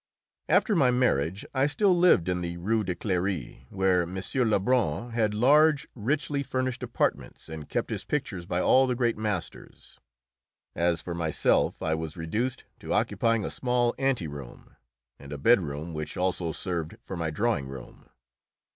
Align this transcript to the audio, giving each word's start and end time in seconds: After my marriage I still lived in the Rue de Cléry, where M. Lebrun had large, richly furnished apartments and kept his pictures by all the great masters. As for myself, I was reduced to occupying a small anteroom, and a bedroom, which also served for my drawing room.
After 0.49 0.75
my 0.75 0.89
marriage 0.89 1.45
I 1.53 1.67
still 1.67 1.95
lived 1.95 2.27
in 2.27 2.41
the 2.41 2.57
Rue 2.57 2.83
de 2.83 2.95
Cléry, 2.95 3.67
where 3.69 4.01
M. 4.01 4.17
Lebrun 4.49 5.11
had 5.11 5.35
large, 5.35 5.87
richly 5.93 6.41
furnished 6.41 6.81
apartments 6.81 7.47
and 7.47 7.69
kept 7.69 7.91
his 7.91 8.03
pictures 8.03 8.47
by 8.47 8.59
all 8.61 8.87
the 8.87 8.95
great 8.95 9.15
masters. 9.15 9.99
As 10.75 11.03
for 11.03 11.13
myself, 11.13 11.83
I 11.83 11.93
was 11.93 12.17
reduced 12.17 12.65
to 12.79 12.93
occupying 12.93 13.45
a 13.45 13.51
small 13.51 13.93
anteroom, 13.99 14.75
and 15.19 15.31
a 15.31 15.37
bedroom, 15.37 15.93
which 15.93 16.17
also 16.17 16.51
served 16.51 16.97
for 16.99 17.15
my 17.15 17.29
drawing 17.29 17.67
room. 17.67 18.09